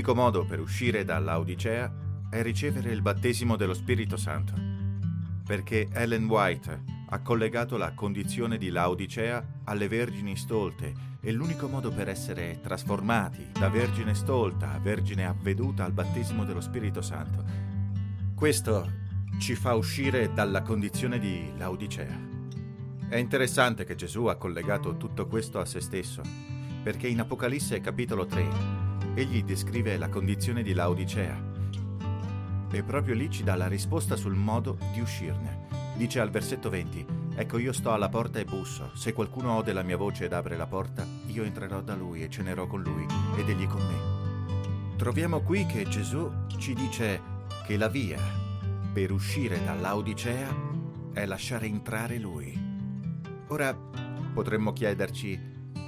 L'unico 0.00 0.18
modo 0.18 0.46
per 0.46 0.60
uscire 0.60 1.04
dall'Audicea 1.04 1.92
è 2.30 2.40
ricevere 2.40 2.90
il 2.90 3.02
battesimo 3.02 3.56
dello 3.56 3.74
Spirito 3.74 4.16
Santo, 4.16 4.54
perché 5.44 5.88
Ellen 5.92 6.24
White 6.24 6.84
ha 7.10 7.20
collegato 7.20 7.76
la 7.76 7.92
condizione 7.92 8.56
di 8.56 8.70
Laodicea 8.70 9.46
alle 9.64 9.88
vergini 9.88 10.38
stolte 10.38 10.94
e 11.20 11.30
l'unico 11.32 11.68
modo 11.68 11.90
per 11.90 12.08
essere 12.08 12.60
trasformati 12.62 13.50
da 13.52 13.68
vergine 13.68 14.14
stolta 14.14 14.72
a 14.72 14.78
vergine 14.78 15.26
avveduta 15.26 15.84
al 15.84 15.92
battesimo 15.92 16.46
dello 16.46 16.62
Spirito 16.62 17.02
Santo. 17.02 17.44
Questo 18.34 18.90
ci 19.38 19.54
fa 19.54 19.74
uscire 19.74 20.32
dalla 20.32 20.62
condizione 20.62 21.18
di 21.18 21.52
Laodicea. 21.58 22.18
È 23.06 23.16
interessante 23.16 23.84
che 23.84 23.96
Gesù 23.96 24.24
ha 24.24 24.36
collegato 24.36 24.96
tutto 24.96 25.26
questo 25.26 25.58
a 25.58 25.66
se 25.66 25.82
stesso, 25.82 26.22
perché 26.82 27.06
in 27.06 27.20
Apocalisse 27.20 27.82
capitolo 27.82 28.24
3 28.24 28.88
egli 29.14 29.42
descrive 29.42 29.96
la 29.96 30.08
condizione 30.08 30.62
di 30.62 30.72
Laodicea 30.72 31.48
e 32.70 32.82
proprio 32.82 33.14
lì 33.14 33.30
ci 33.30 33.42
dà 33.42 33.56
la 33.56 33.66
risposta 33.66 34.16
sul 34.16 34.34
modo 34.34 34.78
di 34.92 35.00
uscirne. 35.00 35.68
Dice 35.96 36.20
al 36.20 36.30
versetto 36.30 36.70
20, 36.70 37.18
Ecco 37.34 37.58
io 37.58 37.72
sto 37.72 37.92
alla 37.92 38.08
porta 38.08 38.38
e 38.38 38.44
busso, 38.44 38.90
se 38.94 39.12
qualcuno 39.12 39.52
ode 39.52 39.72
la 39.72 39.82
mia 39.82 39.96
voce 39.96 40.26
ed 40.26 40.32
apre 40.32 40.56
la 40.56 40.66
porta, 40.66 41.06
io 41.26 41.42
entrerò 41.42 41.80
da 41.80 41.94
lui 41.94 42.22
e 42.22 42.28
cenerò 42.28 42.66
con 42.66 42.82
lui 42.82 43.06
ed 43.36 43.48
egli 43.48 43.66
con 43.66 43.80
me. 43.80 44.96
Troviamo 44.96 45.40
qui 45.40 45.64
che 45.64 45.84
Gesù 45.84 46.30
ci 46.58 46.74
dice 46.74 47.22
che 47.64 47.78
la 47.78 47.88
via 47.88 48.20
per 48.92 49.10
uscire 49.12 49.62
dall'Audicea 49.64 50.54
è 51.12 51.24
lasciare 51.24 51.66
entrare 51.66 52.18
lui. 52.18 52.58
Ora 53.46 53.74
potremmo 54.34 54.72
chiederci 54.72 55.40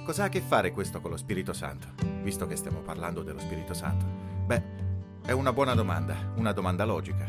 cosa 0.05 0.23
ha 0.23 0.25
a 0.25 0.29
che 0.29 0.41
fare 0.41 0.71
questo 0.71 1.01
con 1.01 1.11
lo 1.11 1.17
Spirito 1.17 1.53
Santo, 1.53 1.89
visto 2.23 2.47
che 2.47 2.55
stiamo 2.55 2.79
parlando 2.79 3.21
dello 3.21 3.39
Spirito 3.39 3.73
Santo. 3.73 4.05
Beh, 4.45 4.63
è 5.25 5.31
una 5.31 5.53
buona 5.53 5.75
domanda, 5.75 6.31
una 6.35 6.53
domanda 6.53 6.85
logica. 6.85 7.25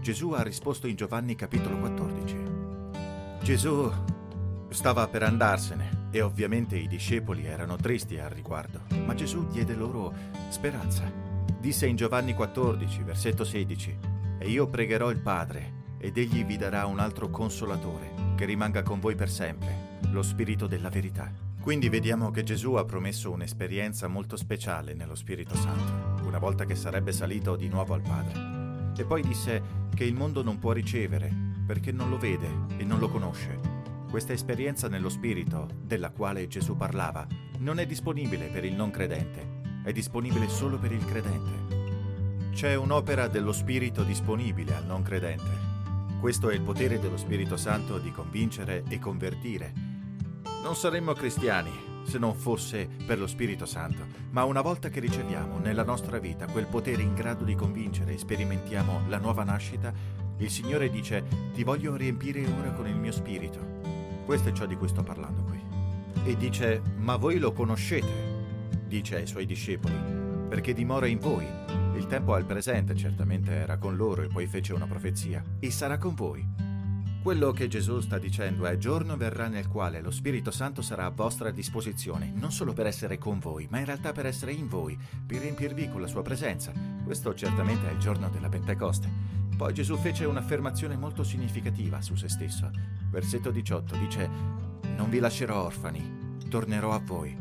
Gesù 0.00 0.30
ha 0.30 0.42
risposto 0.42 0.86
in 0.86 0.96
Giovanni 0.96 1.36
capitolo 1.36 1.78
14. 1.78 2.36
Gesù 3.42 3.92
stava 4.70 5.06
per 5.08 5.22
andarsene 5.22 6.08
e 6.10 6.22
ovviamente 6.22 6.76
i 6.76 6.88
discepoli 6.88 7.46
erano 7.46 7.76
tristi 7.76 8.18
al 8.18 8.30
riguardo, 8.30 8.80
ma 9.04 9.14
Gesù 9.14 9.46
diede 9.46 9.74
loro 9.74 10.12
speranza. 10.48 11.10
Disse 11.58 11.86
in 11.86 11.96
Giovanni 11.96 12.34
14, 12.34 13.02
versetto 13.02 13.44
16, 13.44 13.98
E 14.38 14.48
io 14.48 14.66
pregherò 14.66 15.10
il 15.10 15.20
Padre, 15.20 15.78
ed 15.98 16.16
egli 16.16 16.44
vi 16.44 16.56
darà 16.56 16.86
un 16.86 16.98
altro 16.98 17.28
consolatore, 17.28 18.34
che 18.36 18.46
rimanga 18.46 18.82
con 18.82 19.00
voi 19.00 19.14
per 19.14 19.28
sempre, 19.28 19.98
lo 20.10 20.22
Spirito 20.22 20.66
della 20.66 20.88
verità. 20.88 21.49
Quindi 21.60 21.90
vediamo 21.90 22.30
che 22.30 22.42
Gesù 22.42 22.74
ha 22.74 22.84
promesso 22.86 23.30
un'esperienza 23.30 24.08
molto 24.08 24.36
speciale 24.36 24.94
nello 24.94 25.14
Spirito 25.14 25.54
Santo 25.54 26.26
una 26.26 26.38
volta 26.38 26.64
che 26.64 26.74
sarebbe 26.74 27.12
salito 27.12 27.54
di 27.54 27.68
nuovo 27.68 27.92
al 27.92 28.00
Padre. 28.00 28.92
E 28.96 29.04
poi 29.04 29.22
disse 29.22 29.62
che 29.94 30.04
il 30.04 30.14
mondo 30.14 30.42
non 30.42 30.58
può 30.58 30.72
ricevere 30.72 31.30
perché 31.66 31.92
non 31.92 32.08
lo 32.08 32.16
vede 32.16 32.48
e 32.78 32.84
non 32.84 32.98
lo 32.98 33.10
conosce. 33.10 33.58
Questa 34.08 34.32
esperienza 34.32 34.88
nello 34.88 35.10
Spirito, 35.10 35.68
della 35.82 36.10
quale 36.10 36.48
Gesù 36.48 36.76
parlava, 36.76 37.26
non 37.58 37.78
è 37.78 37.86
disponibile 37.86 38.46
per 38.46 38.64
il 38.64 38.74
non 38.74 38.90
credente, 38.90 39.60
è 39.84 39.92
disponibile 39.92 40.48
solo 40.48 40.78
per 40.78 40.92
il 40.92 41.04
credente. 41.04 42.50
C'è 42.52 42.74
un'opera 42.74 43.28
dello 43.28 43.52
Spirito 43.52 44.02
disponibile 44.02 44.74
al 44.74 44.86
non 44.86 45.02
credente. 45.02 45.68
Questo 46.18 46.48
è 46.48 46.54
il 46.54 46.62
potere 46.62 46.98
dello 46.98 47.16
Spirito 47.16 47.56
Santo 47.56 47.98
di 47.98 48.10
convincere 48.10 48.82
e 48.88 48.98
convertire. 48.98 49.89
Non 50.62 50.76
saremmo 50.76 51.14
cristiani 51.14 51.70
se 52.02 52.18
non 52.18 52.34
fosse 52.34 52.86
per 53.06 53.18
lo 53.18 53.26
Spirito 53.26 53.64
Santo, 53.64 54.04
ma 54.30 54.44
una 54.44 54.60
volta 54.60 54.90
che 54.90 55.00
riceviamo 55.00 55.58
nella 55.58 55.84
nostra 55.84 56.18
vita 56.18 56.46
quel 56.46 56.66
potere 56.66 57.00
in 57.00 57.14
grado 57.14 57.44
di 57.44 57.54
convincere 57.54 58.12
e 58.12 58.18
sperimentiamo 58.18 59.08
la 59.08 59.16
nuova 59.16 59.42
nascita, 59.42 59.90
il 60.36 60.50
Signore 60.50 60.90
dice 60.90 61.24
ti 61.54 61.64
voglio 61.64 61.96
riempire 61.96 62.44
ora 62.44 62.72
con 62.72 62.86
il 62.86 62.94
mio 62.94 63.10
spirito. 63.10 63.58
Questo 64.26 64.50
è 64.50 64.52
ciò 64.52 64.66
di 64.66 64.76
cui 64.76 64.88
sto 64.88 65.02
parlando 65.02 65.44
qui. 65.44 65.60
E 66.24 66.36
dice 66.36 66.82
ma 66.98 67.16
voi 67.16 67.38
lo 67.38 67.52
conoscete, 67.52 68.12
dice 68.86 69.16
ai 69.16 69.26
suoi 69.26 69.46
discepoli, 69.46 69.96
perché 70.46 70.74
dimora 70.74 71.06
in 71.06 71.18
voi. 71.18 71.46
Il 71.96 72.06
tempo 72.06 72.34
al 72.34 72.44
presente 72.44 72.94
certamente 72.94 73.50
era 73.50 73.78
con 73.78 73.96
loro 73.96 74.22
e 74.22 74.28
poi 74.28 74.46
fece 74.46 74.74
una 74.74 74.86
profezia, 74.86 75.42
e 75.58 75.70
sarà 75.70 75.96
con 75.96 76.14
voi 76.14 76.69
quello 77.22 77.52
che 77.52 77.68
Gesù 77.68 78.00
sta 78.00 78.18
dicendo 78.18 78.64
è 78.64 78.78
giorno 78.78 79.14
verrà 79.14 79.46
nel 79.48 79.68
quale 79.68 80.00
lo 80.00 80.10
Spirito 80.10 80.50
Santo 80.50 80.80
sarà 80.80 81.04
a 81.04 81.10
vostra 81.10 81.50
disposizione, 81.50 82.32
non 82.34 82.50
solo 82.50 82.72
per 82.72 82.86
essere 82.86 83.18
con 83.18 83.38
voi, 83.38 83.66
ma 83.70 83.78
in 83.78 83.84
realtà 83.84 84.12
per 84.12 84.24
essere 84.24 84.52
in 84.52 84.68
voi, 84.68 84.98
per 85.26 85.40
riempirvi 85.40 85.90
con 85.90 86.00
la 86.00 86.06
sua 86.06 86.22
presenza. 86.22 86.72
Questo 87.04 87.34
certamente 87.34 87.88
è 87.88 87.92
il 87.92 87.98
giorno 87.98 88.30
della 88.30 88.48
Pentecoste. 88.48 89.08
Poi 89.54 89.74
Gesù 89.74 89.98
fece 89.98 90.24
un'affermazione 90.24 90.96
molto 90.96 91.22
significativa 91.22 92.00
su 92.00 92.14
se 92.14 92.30
stesso. 92.30 92.70
Versetto 93.10 93.50
18 93.50 93.96
dice, 93.96 94.28
Non 94.96 95.10
vi 95.10 95.18
lascerò 95.18 95.64
orfani, 95.66 96.38
tornerò 96.48 96.92
a 96.92 97.00
voi. 97.00 97.36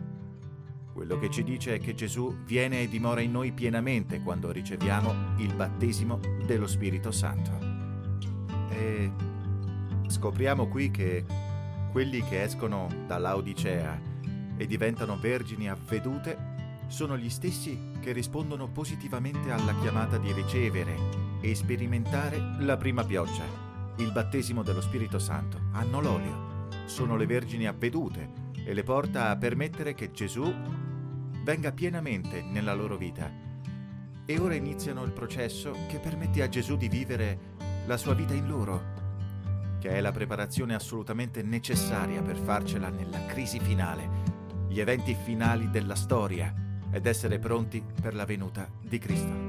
Quello 0.92 1.18
che 1.18 1.32
ci 1.32 1.44
dice 1.44 1.76
è 1.76 1.80
che 1.80 1.96
Gesù 1.96 2.44
viene 2.44 2.82
e 2.82 2.90
dimora 2.90 3.22
in 3.22 3.32
noi 3.32 3.54
pienamente 3.54 4.22
quando 4.22 4.52
riceviamo 4.52 5.38
il 5.38 5.54
battesimo 5.56 6.20
dello 6.46 6.68
Spirito 6.68 7.12
Santo. 7.12 7.58
E 8.72 9.38
Scopriamo 10.10 10.68
qui 10.68 10.90
che 10.90 11.24
quelli 11.92 12.24
che 12.24 12.42
escono 12.42 12.88
dall'Audicea 13.06 14.02
e 14.58 14.66
diventano 14.66 15.18
vergini 15.18 15.70
avvedute 15.70 16.58
sono 16.88 17.16
gli 17.16 17.30
stessi 17.30 17.92
che 18.02 18.12
rispondono 18.12 18.68
positivamente 18.68 19.52
alla 19.52 19.78
chiamata 19.80 20.18
di 20.18 20.34
ricevere 20.34 20.96
e 21.42 21.54
sperimentare 21.54 22.42
la 22.58 22.76
prima 22.76 23.04
pioggia, 23.04 23.44
il 23.98 24.12
battesimo 24.12 24.64
dello 24.64 24.82
Spirito 24.82 25.20
Santo. 25.20 25.60
Hanno 25.74 26.02
l'olio, 26.02 26.68
sono 26.86 27.16
le 27.16 27.28
vergini 27.28 27.68
avvedute 27.68 28.32
e 28.66 28.74
le 28.74 28.84
porta 28.84 29.30
a 29.30 29.38
permettere 29.38 29.94
che 29.94 30.10
Gesù 30.10 30.52
venga 31.44 31.72
pienamente 31.72 32.42
nella 32.42 32.74
loro 32.74 32.98
vita. 32.98 33.32
E 34.26 34.40
ora 34.40 34.56
iniziano 34.56 35.04
il 35.04 35.12
processo 35.12 35.72
che 35.88 36.00
permette 36.00 36.42
a 36.42 36.50
Gesù 36.50 36.78
di 36.78 36.90
vivere 36.90 37.40
la 37.86 37.96
sua 37.96 38.16
vita 38.16 38.34
in 38.34 38.48
loro 38.48 38.99
che 39.80 39.90
è 39.90 40.02
la 40.02 40.12
preparazione 40.12 40.76
assolutamente 40.76 41.42
necessaria 41.42 42.22
per 42.22 42.38
farcela 42.38 42.90
nella 42.90 43.26
crisi 43.26 43.60
finale, 43.60 44.08
gli 44.68 44.80
eventi 44.80 45.16
finali 45.24 45.70
della 45.70 45.96
storia 45.96 46.54
ed 46.92 47.06
essere 47.06 47.40
pronti 47.40 47.84
per 48.02 48.14
la 48.14 48.26
venuta 48.26 48.70
di 48.82 49.00
Cristo. 49.00 49.49